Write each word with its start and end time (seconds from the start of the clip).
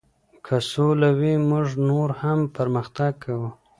که 0.45 0.55
سوله 0.71 1.09
وي 1.19 1.33
موږ 1.49 1.67
نور 1.89 2.09
هم 2.21 2.39
پرمختګ 2.55 3.11
کوو. 3.23 3.47